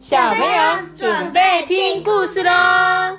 [0.00, 0.48] 小朋友
[0.94, 2.50] 准备听故事喽！
[2.50, 3.18] 大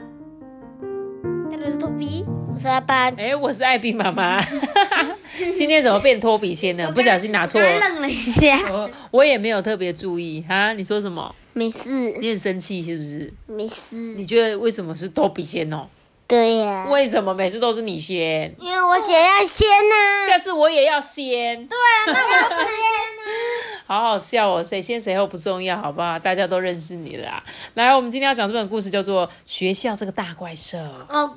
[1.56, 3.14] 家是托比，我是阿班。
[3.20, 4.44] 哎，我是艾比妈妈。
[5.56, 6.92] 今天怎么变托比先呢？
[6.92, 7.78] 不小心拿错了。
[7.78, 8.60] 愣了一下。
[8.74, 10.74] 我我也没有特别注意哈。
[10.74, 11.36] 你说什么？
[11.54, 12.18] 没事。
[12.20, 13.32] 你很生气是不是？
[13.46, 13.96] 没事。
[14.18, 15.86] 你觉得为什么是托比先哦？
[16.28, 16.88] 对呀。
[16.90, 18.56] 为什么每次都是你先？
[18.60, 20.28] 因为我姐要先呢。
[20.28, 21.68] 下次我也要先。
[21.68, 22.58] 对啊，那我要先。
[23.92, 26.18] 好好笑哦，谁先谁后不重要，好不好？
[26.18, 27.44] 大家都认识你了。
[27.74, 30.78] 来，我们今天要讲这本故事叫做《学校这个大怪兽》。
[31.10, 31.36] 哦，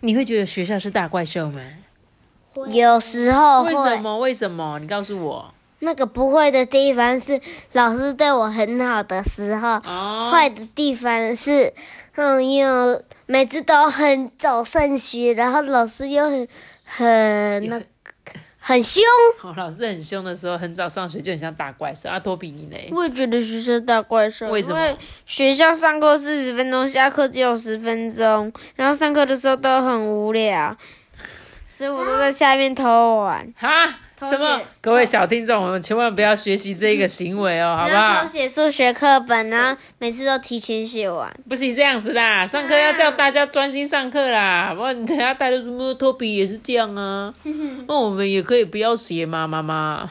[0.00, 1.60] 你会觉得学校是大怪兽吗？
[2.72, 3.62] 有时候。
[3.62, 4.18] 为什么？
[4.18, 4.80] 为什么？
[4.80, 5.54] 你告诉我。
[5.78, 9.78] 那个不会的地方是老师对我很好的时候，
[10.28, 11.72] 坏的地方是，
[12.16, 16.48] 嗯，又每次都很早上学，然后老师又很
[16.84, 17.80] 很那。
[18.64, 19.02] 很凶，
[19.56, 22.08] 老师很凶的时候，很早上学就很像大怪兽。
[22.08, 22.76] 阿托比你呢？
[22.92, 24.48] 我也觉得学校大怪兽。
[24.50, 24.96] 为什么？
[25.26, 30.76] 学校上课四十分钟，下课只有十分钟，然后上课的时候都很无聊，
[31.68, 33.52] 所以我都在下面偷玩。
[33.56, 33.98] 哈？
[34.30, 34.60] 什么？
[34.80, 38.22] 各位小听众，我们千万不要学习这个行为哦， 好不好？
[38.22, 41.32] 偷写数学课本，然后每次都提前写完。
[41.48, 47.32] 不行这样子啦，上课要叫大家专心上课啦，不然你等下带的什么托比也是这样啊。
[47.86, 50.08] 那 我们也可以不要写嘛，妈妈？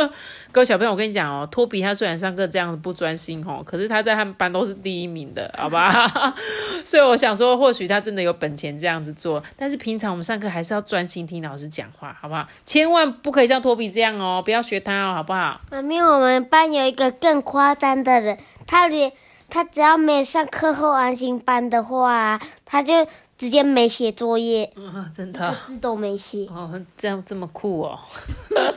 [0.52, 5.90] 各位小朋友，我跟你讲哦，托比他虽然上课这样子不专心哦，可是他在他们班都是第一名的，好吧？
[6.84, 12.46] 所以我想说，或许他真的有本钱这样子做，但是平常我们上课还是要专心听老师讲话，好不好？
[12.66, 15.58] 千万不可以像托比这样哦，不要学他哦，好不好？
[15.70, 19.10] 妈咪，我们班有一个更夸张的人，他连
[19.48, 23.06] 他只要没上课后安心班的话，他就。
[23.38, 24.72] 直接没写作业，
[25.12, 26.46] 真的，字都没写。
[26.46, 27.98] 哦，这样这么酷哦。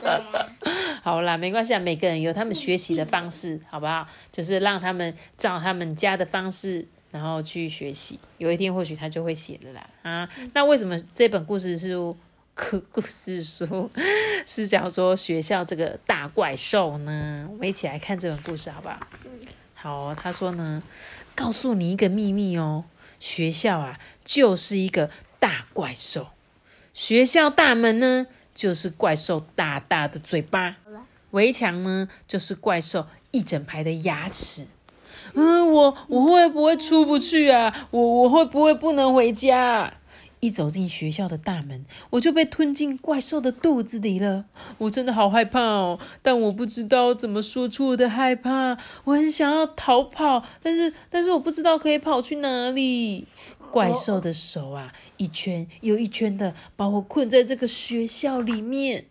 [1.06, 4.04] 好啦，没关系啊，每个人有他们学习的方式，好不好？
[4.32, 8.18] 就是让他们照他们家的方式，然后去学习。
[8.38, 9.88] 有一天或许他就会写了啦。
[10.02, 12.16] 啊，那为什么这本故事书
[12.56, 13.88] 故 故事书
[14.44, 17.46] 是讲说学校这个大怪兽呢？
[17.52, 18.98] 我们一起来看这本故事，好不好？
[19.74, 20.82] 好，他说呢，
[21.36, 22.84] 告诉你一个秘密哦。
[23.20, 26.30] 学校啊，就是一个大怪兽。
[26.92, 30.74] 学校大门呢，就是怪兽大大的嘴巴；
[31.36, 34.66] 围墙呢，就是怪兽一整排的牙齿。
[35.34, 37.86] 嗯，我我会不会出不去啊？
[37.90, 39.92] 我我会不会不能回家？
[40.40, 44.46] 一走进学校的大门，我就被吞进怪兽的肚子里了。
[44.78, 48.78] 我真的好害怕哦，但我不知道怎么说出我的害怕。
[49.04, 53.26] 我很想要逃跑，但是但是我不知道可以跑去哪里。
[53.70, 59.06] 怪兽的手啊，一圈又一圈的把我困在这个学校里面。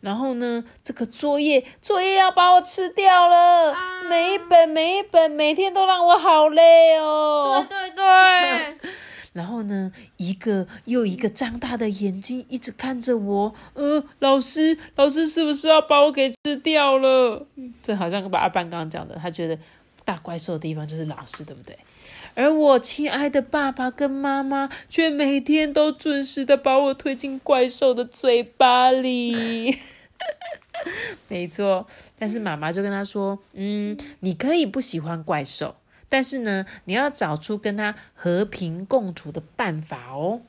[0.00, 3.74] 然后呢，这个作业作业要把我吃掉了，
[4.08, 7.66] 每一本每一本，每天都让我好累哦。
[7.68, 8.90] 对对对。
[9.34, 13.54] 然后呢，一个又一个张大的眼睛一直看着我。
[13.74, 17.46] 呃，老师，老师是不是要把我给吃掉了？
[17.82, 19.56] 这好像把阿班刚刚讲的，他觉得
[20.04, 21.78] 大怪兽的地方就是老师，对不对？
[22.38, 29.76] 而我亲爱的爸爸跟妈妈却每天都准时的把我推进怪兽的嘴巴里。
[31.26, 31.84] 没错，
[32.16, 35.74] 但是妈妈就跟他说：“嗯，你可以不喜欢怪兽。”
[36.08, 40.42] 但是呢，你要找出跟他和平共处的办法哦。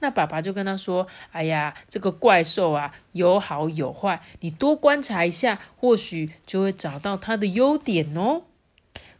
[0.00, 8.42] 那爸爸就跟他说：“哎呀，这个怪兽啊，有好有坏，你多观察一下，或许就会找到它的优点哦。”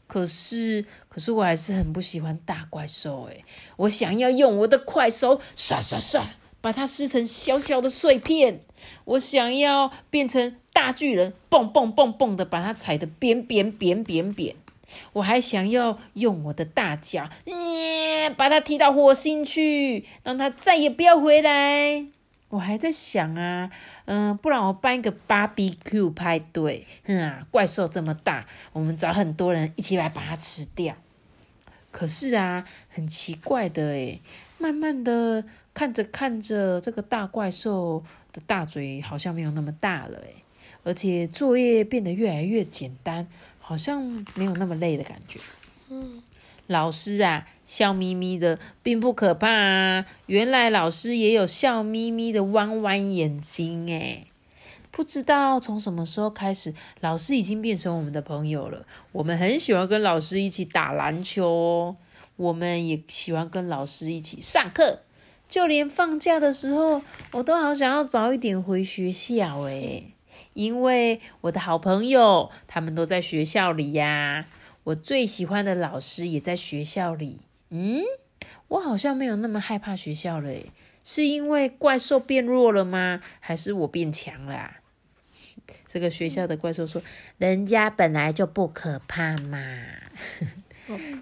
[0.09, 3.45] 可是，可是我还是很不喜欢大怪兽诶，
[3.77, 6.31] 我想要用我的快手刷刷刷
[6.61, 8.63] 把它撕成小小的碎片。
[9.05, 14.57] 我想要变成大巨人，蹦蹦蹦蹦的把它踩得扁扁扁扁扁。
[15.13, 22.07] 我还想要用我的大脚，耶，把它踢到火星去，让它再也不要回来。
[22.49, 23.71] 我还在想啊，
[24.07, 30.95] 嗯，不然我办一个 BBQ 派对，哼，怪兽这么大，我们找很多人一起来把它吃掉。
[31.91, 34.21] 可是啊，很奇怪的诶，
[34.59, 38.03] 慢慢的看着看着，这个大怪兽
[38.33, 40.37] 的大嘴好像没有那么大了诶，
[40.85, 43.27] 而且作业变得越来越简单。
[43.61, 44.03] 好像
[44.35, 45.39] 没有那么累的感觉。
[45.91, 46.23] 嗯，
[46.69, 50.07] 老师啊，笑眯眯的，并不可怕啊。
[50.27, 54.27] 原来老师也有笑眯眯的弯弯眼睛诶。
[54.91, 58.85] 不知道从什么时候开始，老师已经变成我们的朋友了。
[59.13, 61.97] 我们很喜欢跟老师一起打篮球哦。
[62.37, 65.01] 我们也喜欢跟老师一起上课，
[65.49, 70.13] 就连放假的时候，我都好想要早一点回学校诶。
[70.53, 74.47] 因为我的好朋友他们都在学校里呀，
[74.89, 77.39] 我最喜欢的老师也在学校里。
[77.71, 78.03] 嗯，
[78.69, 80.51] 我好像没有那么害怕学校了，
[81.05, 83.21] 是因为怪兽变弱了吗？
[83.41, 84.77] 还是我变强了？
[85.87, 87.03] 这个学校的怪兽说
[87.37, 89.59] ：“人家本来就不可怕嘛。”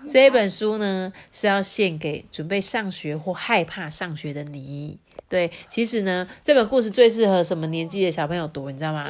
[0.09, 5.01] 这本书呢是要献给准备上学或害怕上学的你。
[5.29, 8.71] 对，其实呢，这本故事最适合什么年纪的小朋友读？
[8.71, 9.09] 你知道吗？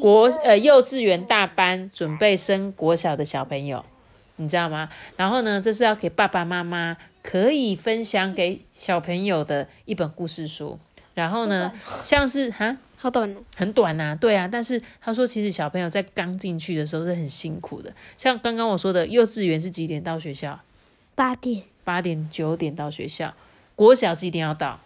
[0.00, 3.84] 国呃幼稚园大班准备升国小的小朋友，
[4.36, 4.88] 你知道吗？
[5.16, 10.78] 然后呢，这是要给爸爸妈妈可以分享给小朋友的一本故事书。
[11.14, 11.72] 然后呢，
[12.02, 12.76] 像是哈。
[13.00, 17.92] 好短哦，很短呐，对啊，但是他说，其实小朋友在刚进去的时候是很辛苦的。
[18.16, 20.58] 像刚刚我说的，幼稚园是几点到学校？
[21.14, 23.32] 八点，八点九点到学校。
[23.76, 24.80] 国小几点要到？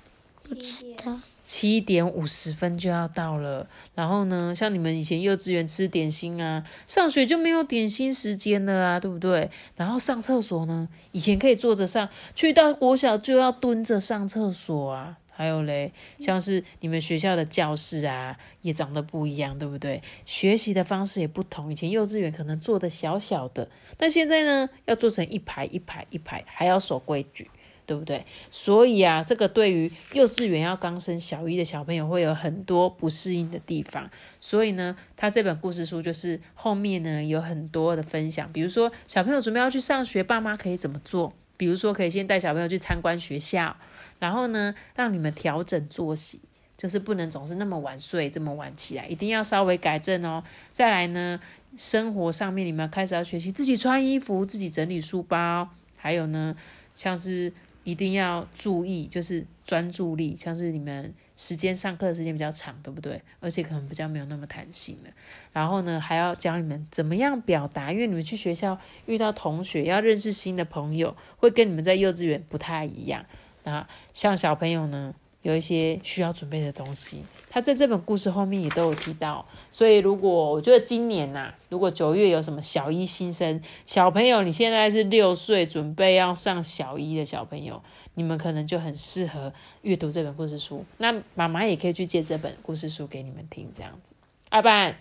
[0.46, 1.20] 不知道。
[1.44, 3.68] 七点五十分就要到了。
[3.94, 9.50] 然后呢，像你们以前幼稚园吃点心啊，上学就没有点心时间了啊，对不对？
[9.76, 15.18] 然后上厕所呢，以前可以坐着上，去到国小就要蹲着上厕所啊。
[15.34, 15.90] 还有嘞，
[16.20, 20.00] 像是你们学校的教室啊，也长得不一样，对不对？
[20.26, 21.72] 学习的方式也不同。
[21.72, 27.50] 以前幼稚园可能坐的小小的，但现在呢，要做成一排一排一排，还要守规矩，
[27.84, 28.24] 对不对？
[28.50, 34.10] 所以啊，这个对于幼稚园要刚升小一的小朋友会有很多不适应的地方。
[34.40, 41.32] 所以呢，他这本故事书就是后面呢有很多的分享，比如说小朋友准备要去上学，爸妈可以怎么做？
[41.56, 43.76] 比如说可以先带小朋友去参观学校。
[44.18, 46.40] 然后呢，让你们调整作息，
[46.76, 50.44] 就是不能总是那么晚睡，这么晚起来，一定要稍微改正哦。
[50.72, 51.40] 再来呢，
[51.76, 56.54] 生活上面你们开始要学习自己穿衣服，自己整理书包，还有呢，
[56.94, 57.52] 像是
[57.84, 63.20] 一定要注意，就是专注力，像是你们时间上课的时间比较长，对不对？
[63.40, 65.10] 而且可能比较没有那么弹性了。
[65.52, 73.24] 然后呢，还要教你们怎么样表达，因为你们去学校遇到同学，要认识新的朋友，会跟你们在幼稚园不太一样。
[73.64, 79.44] 那像小朋友呢，有一些需要准备的东西，他在这本故事后面也都有提到。
[79.70, 87.82] 所以如果我觉得今年呐，如果九月有什么小一新生小朋友，你现在是六岁，准备要上小一的小朋友，
[88.14, 89.52] 你们可能就很适合
[89.82, 90.84] 阅读这本故事书。
[90.98, 94.14] 那妈妈也可以去借这本故事书给你们听，这样子。
[94.50, 94.96] 阿班，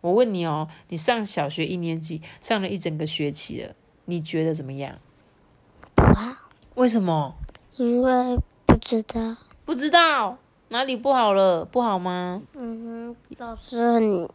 [0.00, 3.74] 我问你哦，你上小学一年级，上了一整个学期了，
[4.04, 4.98] 你觉得怎么样？
[5.94, 6.32] 不好。
[6.74, 7.34] 为什么？
[7.76, 10.36] 因为不知道，不知道
[10.68, 12.42] 哪里不好了，不好吗？
[12.54, 14.28] 嗯哼，老师很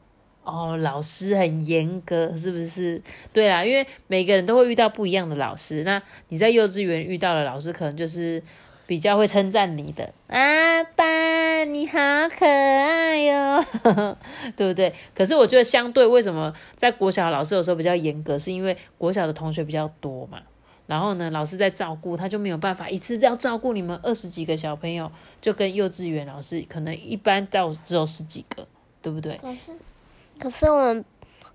[0.43, 3.01] 哦，老师很严格，是不是？
[3.33, 5.83] 对啦，因为每个人都会遇到不一样的老师。
[5.83, 8.41] 那你在幼稚园遇到的老师，可能就是
[8.85, 10.13] 比较会称赞你的。
[10.27, 13.65] 阿爸，你好可爱哟，
[14.55, 14.93] 对不对？
[15.13, 20.39] 可是我觉得相对，为什么在国小老师有时候比较严格，是因为国小的同学比较多嘛。
[20.87, 28.65] 然后呢，老师在照顾，他就没有办法一次要照顾你们二十几个小朋友，就跟幼稚园老师可能一般到只有十几个，
[29.01, 29.37] 对不对？
[29.41, 29.57] 可是，
[30.39, 31.05] 可是我们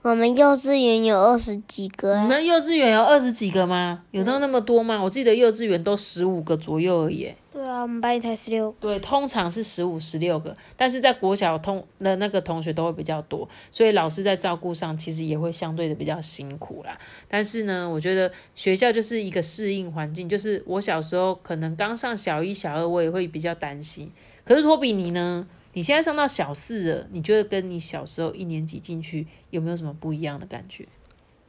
[0.03, 2.21] 我们幼稚园有二十几个。
[2.21, 4.03] 你们幼稚园有二十几个吗？
[4.11, 5.03] 有到那么多吗？
[5.03, 7.35] 我记得幼稚园都十五个左右而已。
[7.83, 8.75] 我们班才十六。
[8.81, 16.99] 对，通常是十五、十六个，但是在国小通的那个同学都会比较多，所以老师在照顾上其实也会相对的比较辛苦啦。
[17.29, 24.11] 但是呢，我觉得学校就是一个适应环境，就是我小时候可能刚上小一、小二，我也会比较担心。
[24.45, 25.47] 可是托比你呢？
[25.75, 30.87] 你现在上到小四了，你觉得跟你小时候一年级进去有没有什么不一样的感觉？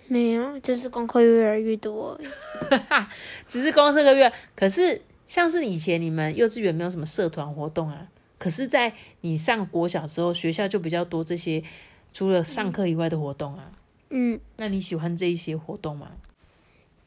[0.07, 2.19] 没有，只是功课越来越多。
[3.47, 5.01] 只是光这个月，可是。
[5.25, 11.63] 像是以前你们幼稚园没有什么社团活动啊，可是，在你上国小之后，学校就比较多这些
[12.11, 13.71] 除了上课以外的活动啊。
[14.09, 16.11] 嗯，那你喜欢这一些活动吗？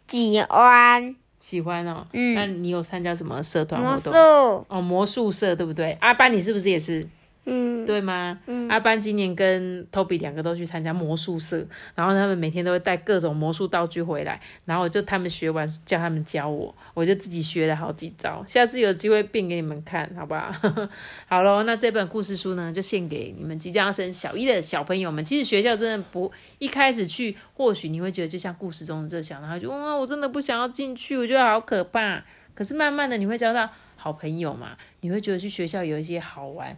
[0.09, 2.05] 喜欢，喜欢哦。
[2.13, 4.13] 嗯，那你有参加什么社团活动？
[4.13, 5.93] 魔术哦，魔术社对不对？
[6.01, 7.07] 阿班，你是不是也是？
[7.49, 8.39] 嗯，对吗？
[8.47, 20.53] 嗯，阿班今年跟 Toby 两个都去参加魔术社，然后他们每天都会带各种魔术道具回来，然后就他们学完叫他们教我，我就自己学了好几招，下次有机会变给你们看，好不好？
[21.27, 25.25] 好喽，那这本故事书呢，就献给你们即将要升小一的小朋友们。
[25.25, 32.25] 其实学校真的不一开始去，或许你会觉得就像故事中的这小男孩，就哇，我真的不想要进去，我觉得好可怕。
[32.55, 36.77] 可是慢慢的你会交到好朋友嘛，你会觉得去学校有一些好玩。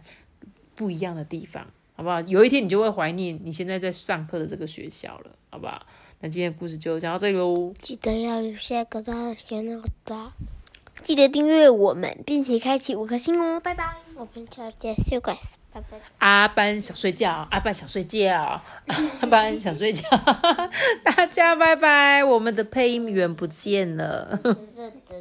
[0.79, 1.67] 不一样的地方，
[1.97, 2.21] 好不好？
[2.21, 5.85] 有一天你就会怀念你现在在上课的这个学校了，好不好？
[6.21, 7.73] 那今天故事就讲到这里喽。
[7.81, 10.15] 记得要留下个大的小脑袋，
[11.03, 13.59] 记得订阅我们，并且开启五颗星哦。
[13.59, 14.95] 拜拜，我们下次见，
[15.73, 15.99] 拜拜。
[16.19, 18.61] 阿班想睡觉，阿班想睡觉，
[19.19, 20.07] 阿班想睡觉。
[21.03, 24.39] 大家拜拜，我们的配音员不见了。